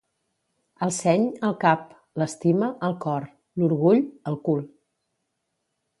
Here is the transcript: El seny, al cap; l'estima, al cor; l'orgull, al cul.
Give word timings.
El 0.85 0.93
seny, 0.99 1.27
al 1.49 1.53
cap; 1.65 1.83
l'estima, 2.21 2.71
al 2.89 2.97
cor; 3.07 3.29
l'orgull, 3.65 4.03
al 4.33 4.43
cul. 4.49 4.69